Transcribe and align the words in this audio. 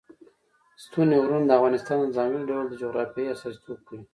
ستوني 0.83 1.15
غرونه 1.23 1.45
د 1.47 1.51
افغانستان 1.57 1.97
د 2.01 2.07
ځانګړي 2.17 2.43
ډول 2.49 2.65
جغرافیه 2.81 3.31
استازیتوب 3.33 3.79
کوي. 3.87 4.03